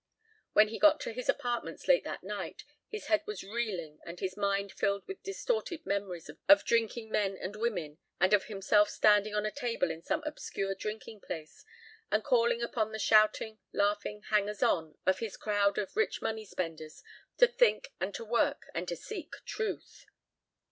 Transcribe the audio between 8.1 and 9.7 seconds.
and of himself standing on a